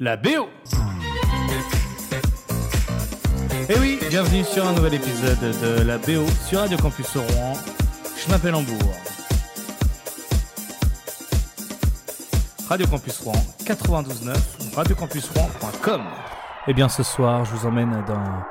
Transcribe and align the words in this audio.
la 0.00 0.16
BO. 0.16 0.48
Et 3.68 3.78
oui, 3.78 4.00
bienvenue 4.08 4.42
sur 4.42 4.66
un 4.66 4.72
nouvel 4.72 4.94
épisode 4.94 5.38
de 5.38 5.82
la 5.84 5.98
BO 5.98 6.26
sur 6.48 6.58
Radio 6.58 6.76
Campus 6.78 7.16
Rouen. 7.16 7.52
Je 8.16 8.28
m'appelle 8.28 8.56
Hambourg. 8.56 8.92
Radio 12.68 12.88
Campus 12.88 13.20
Rouen 13.20 13.34
92.9, 13.64 14.74
radiocampusrouen.com. 14.74 16.00
Et 16.66 16.70
Eh 16.70 16.74
bien 16.74 16.88
ce 16.88 17.04
soir, 17.04 17.44
je 17.44 17.54
vous 17.54 17.66
emmène 17.66 18.02
dans 18.08 18.42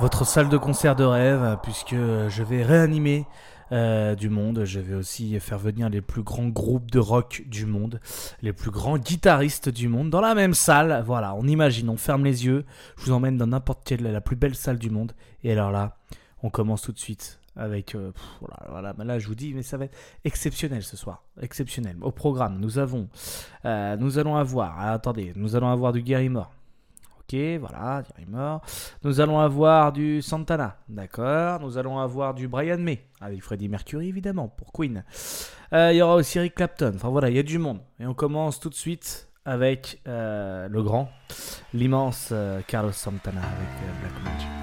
votre 0.00 0.26
salle 0.26 0.48
de 0.48 0.56
concert 0.58 0.96
de 0.96 1.04
rêve, 1.04 1.58
puisque 1.62 1.94
je 1.94 2.42
vais 2.42 2.64
réanimer 2.64 3.24
euh, 3.72 4.14
du 4.14 4.28
monde. 4.28 4.64
Je 4.64 4.80
vais 4.80 4.94
aussi 4.94 5.38
faire 5.40 5.58
venir 5.58 5.88
les 5.88 6.00
plus 6.00 6.22
grands 6.22 6.48
groupes 6.48 6.90
de 6.90 6.98
rock 6.98 7.42
du 7.46 7.66
monde, 7.66 8.00
les 8.42 8.52
plus 8.52 8.70
grands 8.70 8.98
guitaristes 8.98 9.68
du 9.68 9.88
monde 9.88 10.10
dans 10.10 10.20
la 10.20 10.34
même 10.34 10.54
salle. 10.54 11.02
Voilà, 11.06 11.34
on 11.34 11.46
imagine, 11.46 11.88
on 11.88 11.96
ferme 11.96 12.24
les 12.24 12.46
yeux, 12.46 12.64
je 12.98 13.04
vous 13.04 13.12
emmène 13.12 13.36
dans 13.36 13.46
n'importe 13.46 13.82
quelle, 13.84 14.02
la 14.02 14.20
plus 14.20 14.36
belle 14.36 14.54
salle 14.54 14.78
du 14.78 14.90
monde. 14.90 15.12
Et 15.44 15.52
alors 15.52 15.70
là, 15.70 15.96
on 16.42 16.50
commence 16.50 16.82
tout 16.82 16.92
de 16.92 16.98
suite 16.98 17.40
avec 17.56 17.94
euh, 17.94 18.12
pff, 18.12 18.22
voilà, 18.40 18.92
voilà, 18.92 19.04
là 19.04 19.18
je 19.18 19.26
vous 19.26 19.34
dis 19.34 19.54
mais 19.54 19.62
ça 19.62 19.78
va 19.78 19.86
être 19.86 19.96
exceptionnel 20.24 20.82
ce 20.82 20.96
soir 20.96 21.22
exceptionnel 21.40 21.96
au 22.02 22.12
programme 22.12 22.58
nous 22.60 22.78
avons 22.78 23.08
euh, 23.64 23.96
nous 23.96 24.18
allons 24.18 24.36
avoir 24.36 24.76
ah, 24.78 24.92
attendez 24.92 25.32
nous 25.36 25.56
allons 25.56 25.70
avoir 25.70 25.92
du 25.92 26.02
Gary 26.02 26.28
Moore 26.28 26.52
ok 27.28 27.38
voilà 27.60 28.02
Gary 28.02 28.26
Moore 28.28 28.60
nous 29.02 29.20
allons 29.20 29.38
avoir 29.38 29.92
du 29.92 30.22
Santana 30.22 30.76
d'accord. 30.88 31.60
Nous 31.60 31.78
allons 31.78 31.98
avoir 31.98 32.34
du 32.34 32.48
Brian 32.48 32.78
May 32.78 33.04
avec 33.20 33.42
Freddie 33.42 33.68
Mercury 33.68 34.08
évidemment 34.08 34.48
pour 34.48 34.72
Queen. 34.72 35.04
Euh, 35.72 35.92
il 35.92 35.96
y 35.96 36.02
aura 36.02 36.16
aussi 36.16 36.38
Eric 36.38 36.54
Clapton. 36.54 36.92
Enfin 36.94 37.08
voilà 37.08 37.30
il 37.30 37.36
y 37.36 37.38
a 37.38 37.42
du 37.42 37.58
monde. 37.58 37.80
Et 38.00 38.06
on 38.06 38.14
commence 38.14 38.60
tout 38.60 38.70
de 38.70 38.74
suite 38.74 39.28
avec 39.44 40.00
euh, 40.08 40.68
le 40.68 40.82
grand 40.82 41.08
l'immense 41.72 42.30
euh, 42.32 42.60
Carlos 42.66 42.92
Santana 42.92 43.40
avec 43.40 44.00
Black 44.00 44.24
Magic 44.24 44.55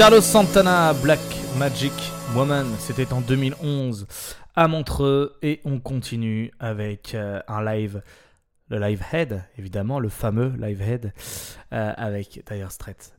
Carlos 0.00 0.22
Santana, 0.22 0.94
Black 0.94 1.20
Magic 1.58 1.92
Woman, 2.34 2.66
c'était 2.78 3.12
en 3.12 3.20
2011 3.20 4.06
à 4.56 4.66
Montreux 4.66 5.36
et 5.42 5.60
on 5.66 5.78
continue 5.78 6.50
avec 6.58 7.14
euh, 7.14 7.42
un 7.46 7.62
live, 7.62 8.00
le 8.70 8.78
live 8.78 9.02
head 9.12 9.44
évidemment, 9.58 10.00
le 10.00 10.08
fameux 10.08 10.54
live 10.58 10.80
head 10.80 11.12
euh, 11.74 11.92
avec 11.98 12.42
Dire 12.50 12.72
Straits, 12.72 13.12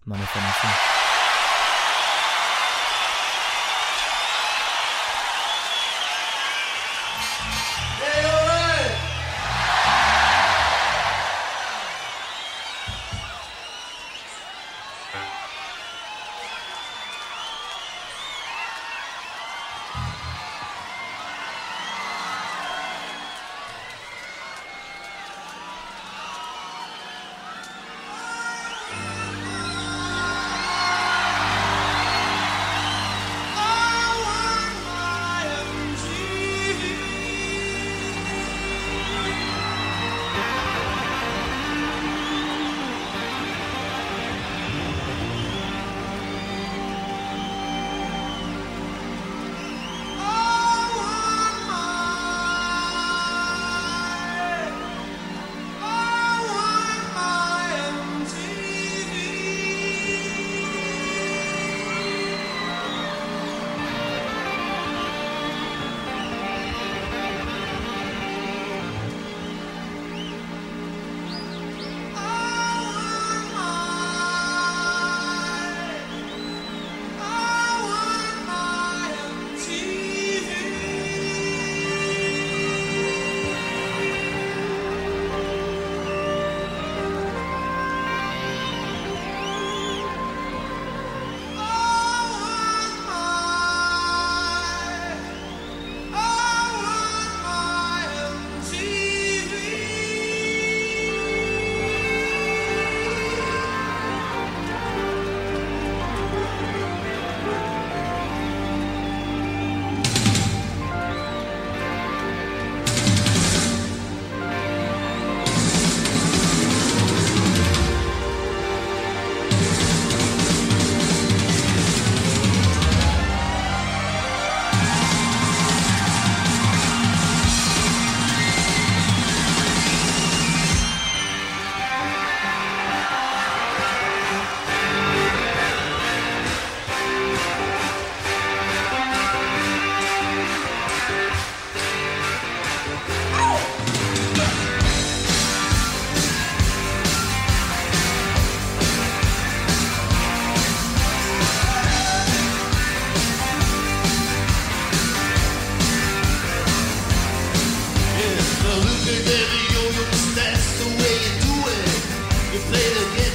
Baby, 159.03 159.62
yo, 159.74 159.81
you, 159.98 160.03
that's 160.36 160.67
the 160.79 160.86
way 160.86 161.13
you 161.25 161.34
do 161.41 161.53
it. 161.74 162.53
You 162.53 162.60
play 162.70 162.88
the 162.93 163.17
game. 163.17 163.31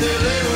Deliver 0.00 0.49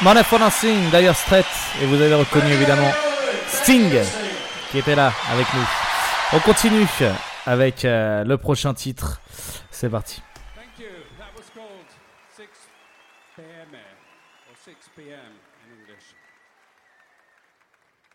Money 0.00 0.22
for 0.22 0.38
Nothing, 0.38 0.90
Dire 0.90 1.16
Straits, 1.16 1.44
et 1.82 1.86
vous 1.86 2.00
avez 2.00 2.14
reconnu 2.14 2.52
évidemment 2.52 2.88
Sting 3.48 3.90
qui 4.70 4.78
était 4.78 4.94
là 4.94 5.12
avec 5.28 5.46
nous. 5.52 5.66
On 6.34 6.38
continue 6.38 6.86
avec 7.44 7.84
euh, 7.84 8.22
le 8.22 8.36
prochain 8.38 8.74
titre. 8.74 9.20
C'est 9.72 9.90
parti. 9.90 10.22
Thank 10.54 10.78
you. 10.78 10.86
That 11.18 11.34
was 11.36 11.50
called 11.52 11.88
6 12.36 12.46
p.m. 13.34 13.74
or 14.48 14.56
6 14.64 14.76
p.m. 14.94 15.34
in 15.66 15.80
English. 15.80 16.14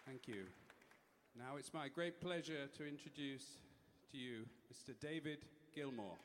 Thank 0.06 0.30
you. 0.30 0.46
Now 1.36 1.58
it's 1.58 1.74
my 1.74 1.90
great 1.94 2.22
pleasure 2.22 2.70
to 2.78 2.88
introduce 2.88 3.58
to 4.14 4.18
you 4.18 4.46
Mr. 4.72 4.94
David 5.02 5.40
Gilmore. 5.76 6.16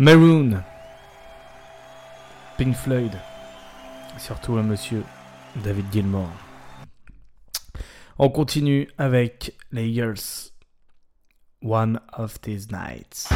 Maroon, 0.00 0.62
Pink 2.56 2.76
Floyd, 2.76 3.10
surtout 4.16 4.56
un 4.56 4.62
monsieur 4.62 5.02
David 5.56 5.86
Gilmour. 5.92 6.30
On 8.16 8.30
continue 8.30 8.88
avec 8.96 9.56
les 9.72 9.92
Girls. 9.92 10.52
One 11.62 11.98
of 12.12 12.40
these 12.42 12.70
nights. 12.70 13.28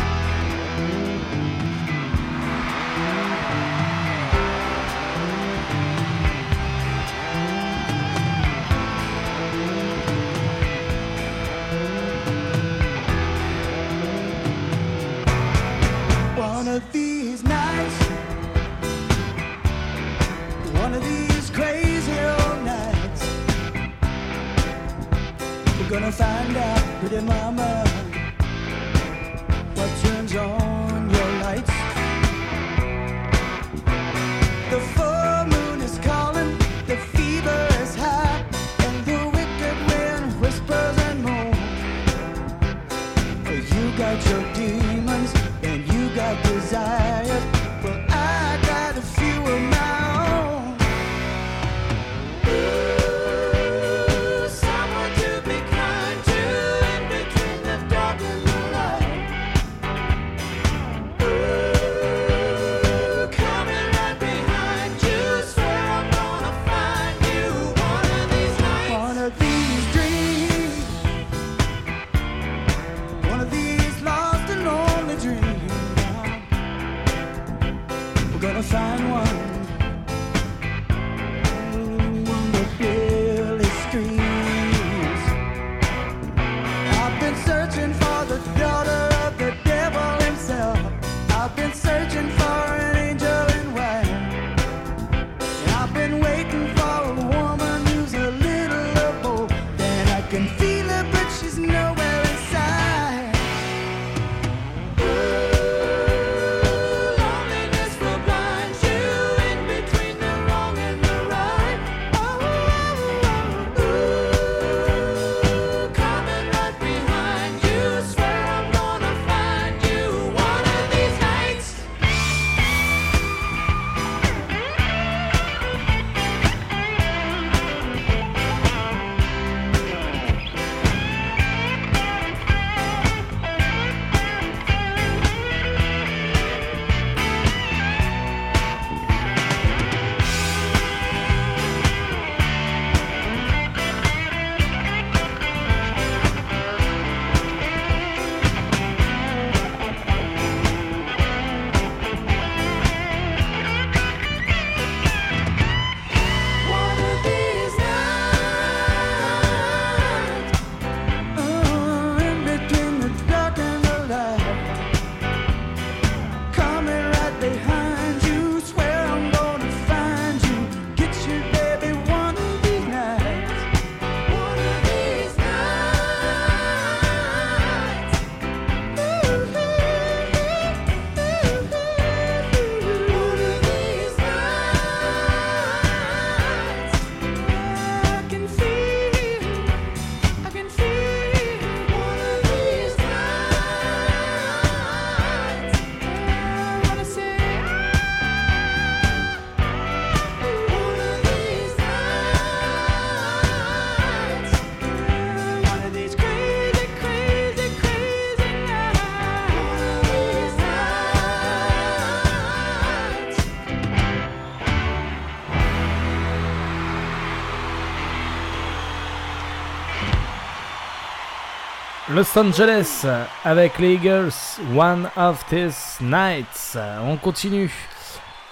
Los 222.14 222.37
Angeles 222.37 223.07
avec 223.42 223.79
les 223.79 223.94
Eagles, 223.94 224.33
One 224.77 225.09
of 225.16 225.42
These 225.48 225.98
Nights. 226.01 226.77
On 227.07 227.16
continue 227.16 227.72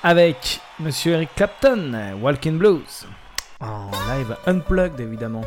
avec 0.03 0.61
Monsieur 0.79 1.13
Eric 1.13 1.35
Clapton, 1.37 2.17
Walking 2.23 2.57
Blues. 2.57 3.07
En 3.61 3.91
live 4.09 4.35
unplugged 4.47 4.99
évidemment. 5.01 5.45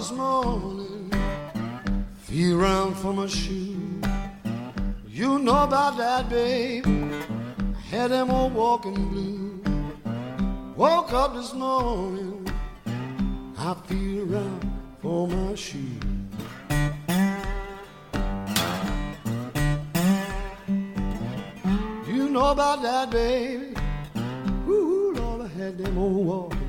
this 0.00 0.12
morning, 0.12 1.12
feel 2.22 2.56
round 2.56 2.96
for 2.96 3.12
my 3.12 3.26
shoe. 3.26 4.00
You 5.06 5.38
know 5.38 5.64
about 5.64 5.98
that, 5.98 6.30
babe. 6.30 6.86
Had 7.90 8.10
them 8.10 8.30
all 8.30 8.48
walking 8.48 8.94
blue. 9.10 9.62
Woke 10.74 11.12
up 11.12 11.34
this 11.34 11.52
morning, 11.52 12.50
I 13.58 13.74
feel 13.88 14.32
around 14.32 14.72
for 15.02 15.28
my 15.28 15.54
shoe. 15.54 16.00
You 22.10 22.30
know 22.30 22.52
about 22.52 22.80
that, 22.80 23.10
baby. 23.10 23.74
Ooh, 24.66 25.12
Lord, 25.14 25.42
I 25.42 25.48
had 25.48 25.76
them 25.76 25.98
all 25.98 26.24
walking. 26.24 26.59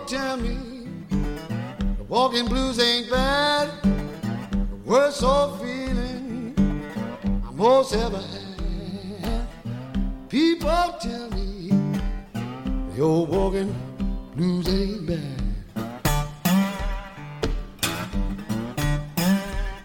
folk 0.00 0.08
tell 0.08 0.36
me 0.36 0.56
the 1.98 2.04
walking 2.08 2.46
blues 2.46 2.78
ain't 2.78 3.10
bad. 3.10 3.70
The 3.82 4.76
worst 4.84 5.22
old 5.22 5.60
feeling 5.60 6.54
I 7.46 7.50
most 7.52 7.94
ever 7.94 8.18
had. 8.18 9.46
People 10.28 10.94
tell 11.00 11.30
me 11.30 11.70
the 12.94 13.02
old 13.02 13.28
walking 13.28 13.74
blues 14.36 14.68
ain't 14.68 15.06
bad. 15.06 15.36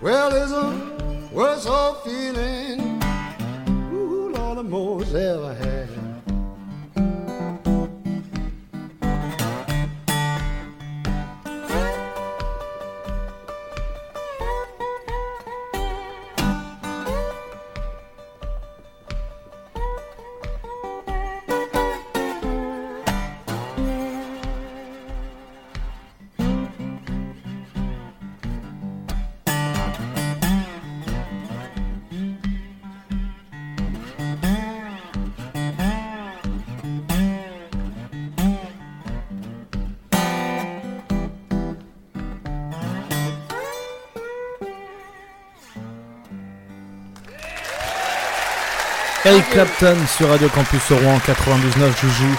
Well, 0.02 0.30
there's 0.30 0.52
a 0.52 1.30
worst 1.32 1.68
old 1.68 2.04
feeling, 2.04 3.02
ooh, 3.92 4.32
Lord, 4.36 4.58
the 4.60 4.64
most 4.64 5.16
ever 5.16 5.56
had. 5.56 5.65
Eric 49.26 49.50
Clapton 49.50 49.98
sur 50.06 50.30
Radio 50.30 50.48
Campus 50.50 50.92
Rouen 50.92 51.18
99 51.26 52.00
Joujou. 52.00 52.38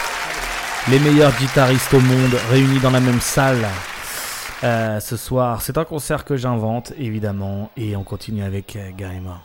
Les 0.88 1.00
meilleurs 1.00 1.36
guitaristes 1.36 1.92
au 1.92 1.98
monde 1.98 2.34
réunis 2.48 2.78
dans 2.78 2.92
la 2.92 3.00
même 3.00 3.20
salle. 3.20 3.66
Euh, 4.62 5.00
ce 5.00 5.16
soir, 5.16 5.62
c'est 5.62 5.78
un 5.78 5.84
concert 5.84 6.24
que 6.24 6.36
j'invente 6.36 6.92
évidemment 6.96 7.72
et 7.76 7.96
on 7.96 8.04
continue 8.04 8.44
avec 8.44 8.78
Gaëma. 8.96 9.40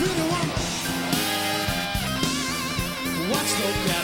pretty 0.00 0.22
woman. 0.22 0.48
Watch 3.30 3.52
the 3.52 3.88
guy. 3.88 3.99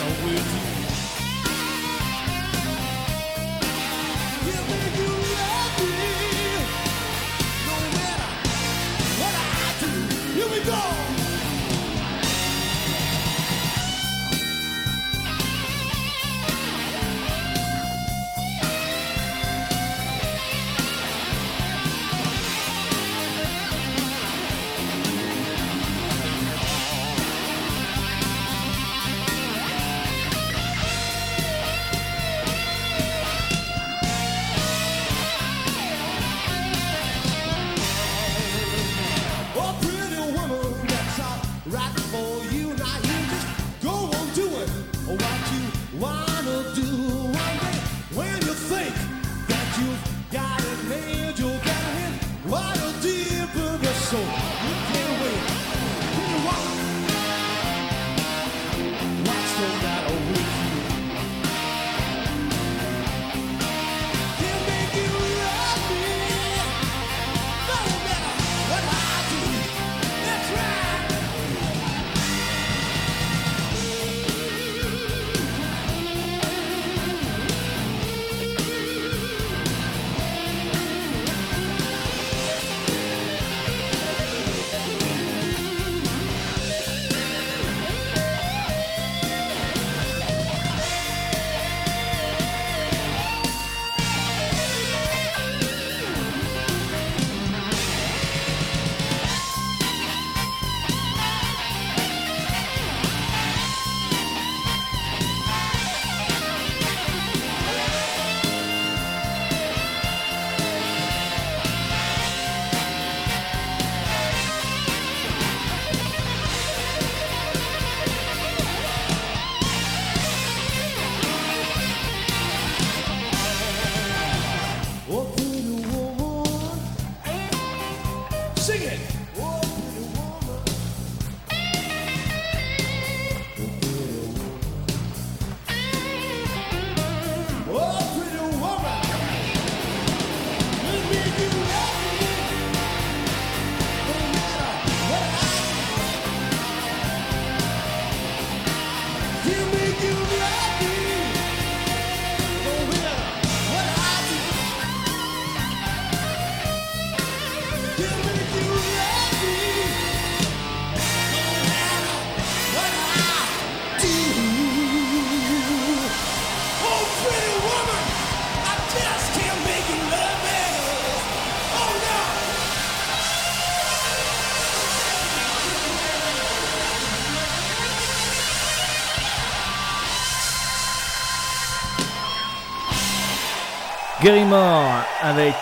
Gary 184.26 184.44
Moore 184.44 185.04
avec 185.22 185.54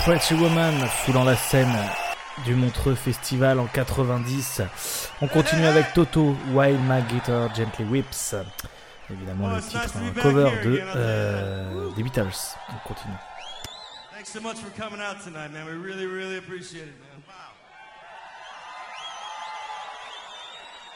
Pretty 0.00 0.34
Woman 0.34 0.74
foulant 0.88 1.24
la 1.24 1.36
scène 1.36 1.74
du 2.44 2.54
Montreux 2.54 2.94
Festival 2.94 3.58
en 3.58 3.66
90. 3.66 4.60
On 5.22 5.26
continue 5.26 5.64
avec 5.64 5.94
Toto, 5.94 6.36
While 6.52 6.78
My 6.80 7.00
Guitar 7.08 7.54
Gently 7.54 7.86
Whips. 7.86 8.34
Évidemment 9.10 9.54
le 9.54 9.62
titre, 9.62 9.96
un 9.96 10.20
cover 10.20 10.50
de 10.64 10.82
euh, 10.96 11.90
des 11.92 12.02
Beatles. 12.02 12.28
On 12.68 12.86
continue. 12.86 13.16
Thanks 14.12 14.28
so 14.30 14.42
much 14.42 14.58
for 14.58 14.68
coming 14.76 15.00
out 15.00 15.24
tonight, 15.24 15.50
man. 15.50 15.64
We 15.64 15.78
really, 15.82 16.04
really 16.04 16.36
appreciate 16.36 16.88
it, 16.88 17.00
man. 17.00 17.22
Wow. 17.26 17.54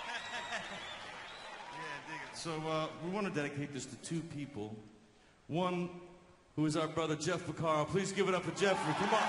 yeah, 1.73 2.07
dig 2.07 2.21
it. 2.31 2.37
So 2.37 2.51
uh, 2.51 2.89
we 3.03 3.11
want 3.11 3.27
to 3.27 3.33
dedicate 3.33 3.73
this 3.73 3.87
to 3.87 3.97
two 4.03 4.21
people. 4.21 4.77
One 5.49 5.89
who 6.57 6.67
is 6.67 6.77
our 6.77 6.89
brother 6.89 7.17
Jeff 7.17 7.47
Picaro. 7.47 7.87
Please 7.87 8.13
give 8.13 8.29
it 8.29 8.35
up 8.35 8.43
for 8.43 8.59
Jeffrey. 8.61 8.95
Come 8.95 9.15
on. 9.15 9.29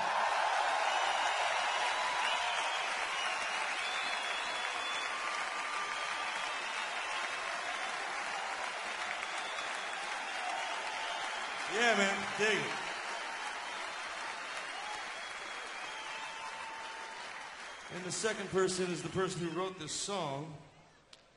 Yeah, 11.76 11.98
man. 11.98 12.16
Dig 12.38 12.48
it. 12.48 12.58
And 17.96 18.06
the 18.06 18.12
second 18.12 18.50
person 18.52 18.92
is 18.92 19.02
the 19.02 19.10
person 19.10 19.42
who 19.42 19.58
wrote 19.58 19.78
this 19.80 19.92
song, 19.92 20.54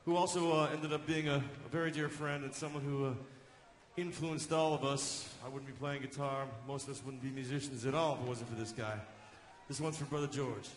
who 0.04 0.16
also 0.16 0.52
uh, 0.52 0.68
ended 0.72 0.92
up 0.92 1.06
being 1.06 1.28
a, 1.28 1.36
a 1.36 1.68
very 1.70 1.90
dear 1.90 2.08
friend 2.08 2.44
and 2.44 2.54
someone 2.54 2.82
who 2.82 3.06
uh, 3.06 3.12
influenced 3.96 4.52
all 4.52 4.74
of 4.74 4.84
us. 4.84 5.28
I 5.44 5.48
wouldn't 5.48 5.66
be 5.66 5.72
playing 5.72 6.02
guitar. 6.02 6.46
Most 6.66 6.88
of 6.88 6.94
us 6.94 7.02
wouldn't 7.04 7.22
be 7.22 7.30
musicians 7.30 7.86
at 7.86 7.94
all 7.94 8.14
if 8.14 8.20
it 8.20 8.28
wasn't 8.28 8.50
for 8.50 8.56
this 8.56 8.72
guy. 8.72 8.98
This 9.68 9.80
one's 9.80 9.96
for 9.96 10.04
Brother 10.06 10.26
George. 10.26 10.68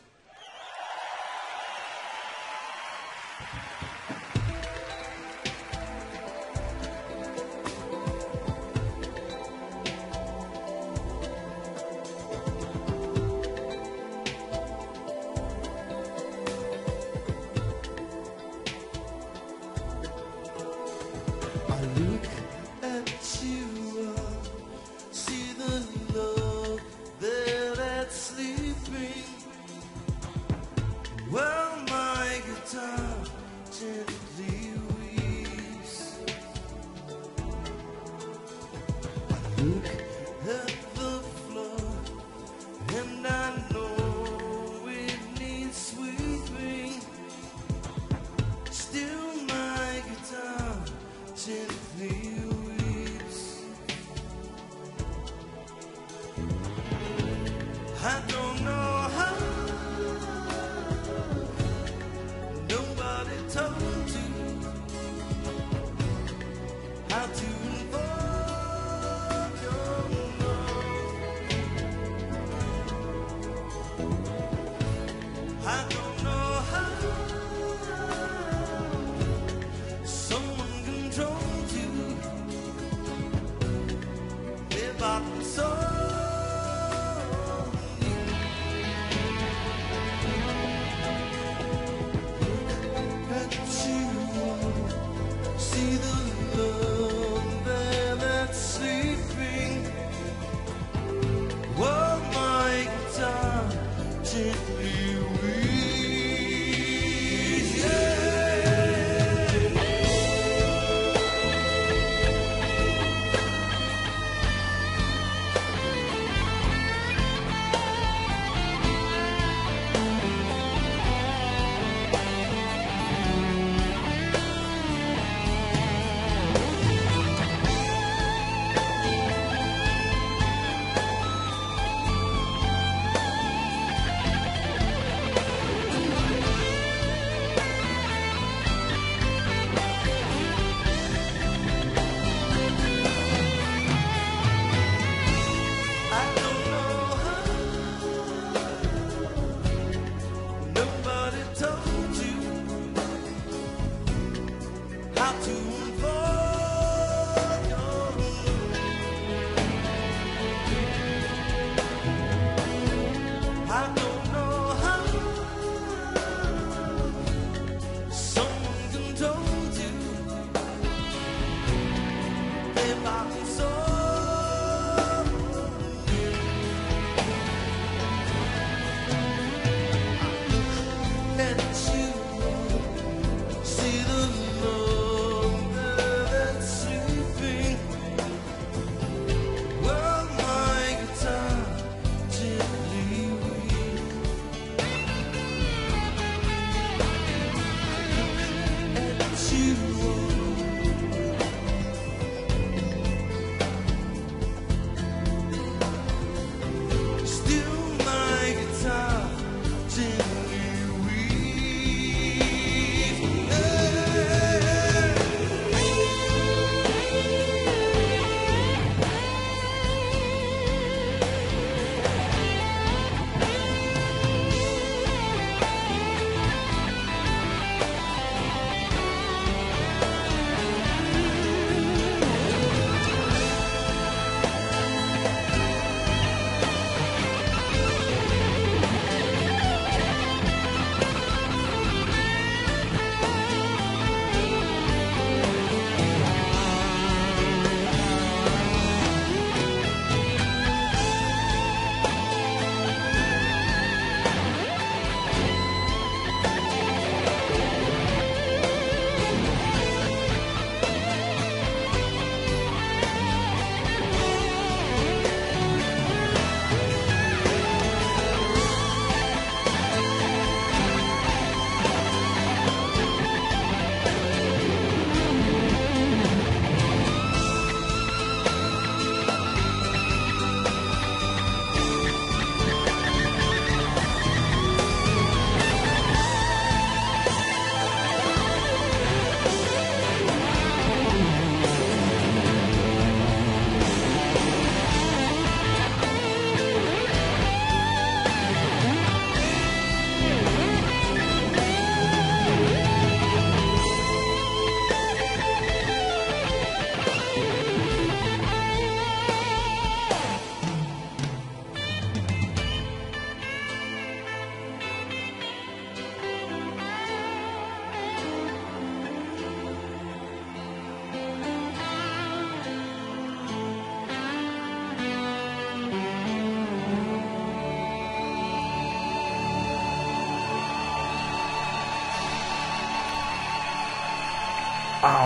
Well, 31.31 31.75
my 31.89 32.41
guitar 32.45 33.15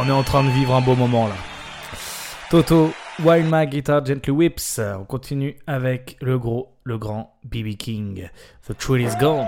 on 0.02 0.08
est 0.08 0.12
en 0.12 0.24
train 0.24 0.44
de 0.44 0.50
vivre 0.50 0.74
un 0.74 0.82
beau 0.82 0.96
moment 0.96 1.28
là. 1.28 1.36
Toto, 2.50 2.92
Wild 3.24 3.48
My 3.52 3.68
Guitar 3.68 4.04
Gently 4.04 4.32
Whips. 4.32 4.80
On 4.80 5.04
continue 5.04 5.58
avec 5.68 6.18
le 6.22 6.40
gros, 6.40 6.74
le 6.84 6.98
grand 6.98 7.38
BB 7.44 7.76
King. 7.78 8.30
The 8.68 8.76
Truth 8.76 9.02
is 9.02 9.16
Gone. 9.20 9.48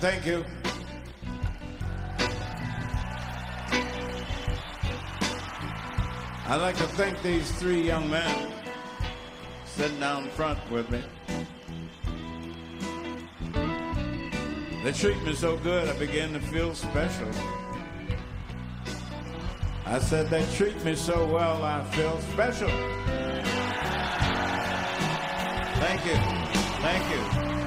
Thank 0.00 0.26
you. 0.26 0.44
I'd 6.46 6.56
like 6.56 6.76
to 6.76 6.84
thank 6.84 7.20
these 7.22 7.50
three 7.52 7.82
young 7.82 8.08
men 8.08 8.52
sitting 9.66 10.00
down 10.00 10.28
front 10.30 10.58
with 10.70 10.88
me. 10.90 11.02
They 14.82 14.92
treat 14.92 15.22
me 15.24 15.34
so 15.34 15.56
good, 15.58 15.88
I 15.88 15.98
begin 15.98 16.32
to 16.32 16.40
feel 16.40 16.74
special. 16.74 17.28
I 19.84 19.98
said 19.98 20.30
they 20.30 20.46
treat 20.54 20.82
me 20.84 20.94
so 20.94 21.26
well, 21.26 21.62
I 21.62 21.84
feel 21.90 22.20
special. 22.32 22.70
Thank 25.80 26.04
you. 26.06 26.14
Thank 26.80 27.52
you. 27.52 27.57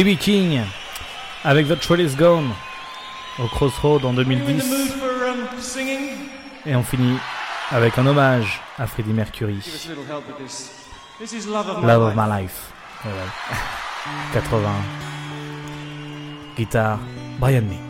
BB 0.00 0.16
King 0.16 0.62
avec 1.44 1.68
The 1.68 1.78
Trail 1.78 2.00
is 2.00 2.16
Gone 2.16 2.54
au 3.38 3.46
Crossroad 3.48 4.02
en 4.06 4.14
2010 4.14 4.62
for 4.62 5.28
um, 5.28 5.46
et 6.64 6.74
on 6.74 6.82
finit 6.82 7.18
avec 7.70 7.98
un 7.98 8.06
hommage 8.06 8.62
à 8.78 8.86
Freddie 8.86 9.12
Mercury. 9.12 9.58
Love 11.46 11.68
of 11.76 11.82
My 11.82 11.84
Life. 11.84 12.00
of 12.00 12.16
My 12.16 12.42
Life. 12.42 12.72
Ouais, 13.04 13.10
ouais. 13.10 13.58
80. 14.40 14.70
Guitare, 16.56 16.98
Brian 17.38 17.60
May. 17.60 17.89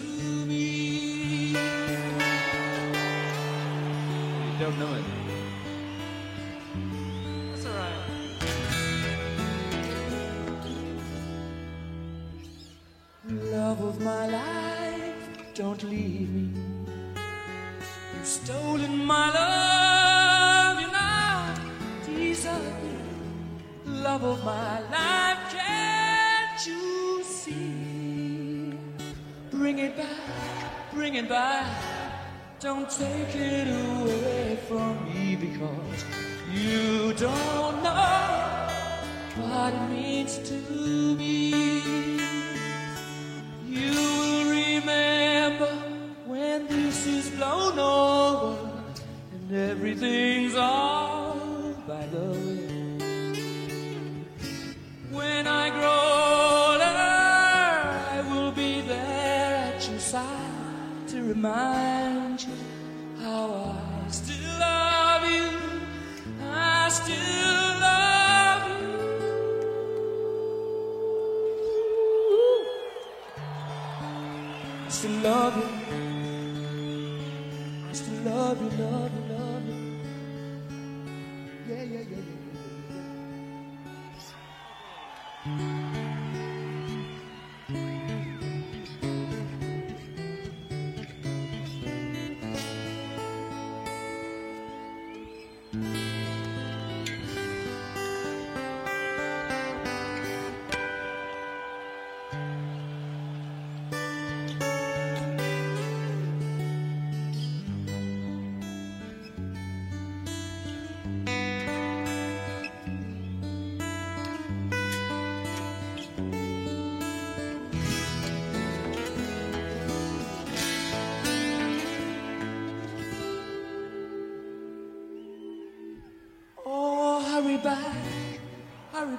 yeah, 81.71 81.83
yeah, 81.83 81.99
yeah. 82.11 82.50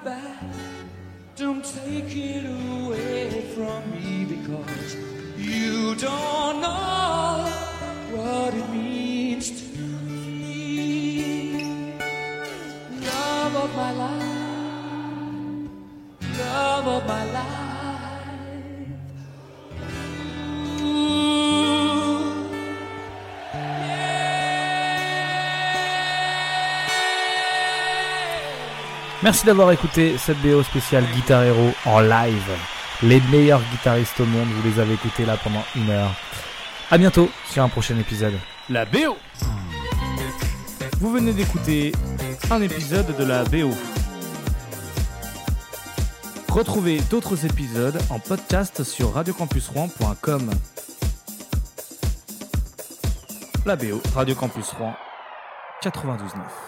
back. 0.03 0.43
Don't 1.35 1.63
take 1.63 2.15
it 2.15 2.45
away 2.45 3.41
from 3.55 3.91
me 3.91 4.25
because 4.25 4.95
you 5.37 5.95
don't. 5.95 6.32
Merci 29.23 29.45
d'avoir 29.45 29.71
écouté 29.71 30.17
cette 30.17 30.37
BO 30.41 30.61
spéciale 30.63 31.05
Guitar 31.13 31.43
Hero 31.43 31.71
en 31.85 32.01
live. 32.01 32.51
Les 33.03 33.21
meilleurs 33.31 33.61
guitaristes 33.71 34.19
au 34.19 34.25
monde, 34.25 34.49
vous 34.49 34.69
les 34.69 34.81
avez 34.81 34.95
écoutés 34.95 35.25
là 35.25 35.37
pendant 35.41 35.63
une 35.77 35.89
heure. 35.89 36.13
À 36.91 36.97
bientôt 36.97 37.29
sur 37.49 37.63
un 37.63 37.69
prochain 37.69 37.97
épisode. 37.97 38.33
La 38.69 38.83
BO 38.83 39.15
Vous 40.99 41.09
venez 41.09 41.31
d'écouter 41.31 41.93
un 42.51 42.61
épisode 42.61 43.15
de 43.15 43.23
la 43.23 43.45
BO. 43.45 43.71
Retrouvez 46.49 46.99
d'autres 47.09 47.45
épisodes 47.45 47.97
en 48.09 48.19
podcast 48.19 48.83
sur 48.83 49.13
radiocampusrouen.com. 49.13 50.51
La 53.65 53.77
BO, 53.77 54.01
Radio 54.13 54.35
Campus 54.35 54.69
Rouen 54.71 54.93
92.9. 55.81 56.62